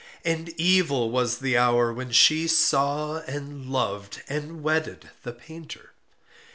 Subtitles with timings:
[0.25, 5.91] And evil was the hour when she saw, and loved, and wedded the painter.